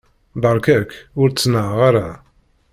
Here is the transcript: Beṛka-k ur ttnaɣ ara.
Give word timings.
Beṛka-k 0.41 0.91
ur 1.21 1.29
ttnaɣ 1.31 1.71
ara. 1.87 2.07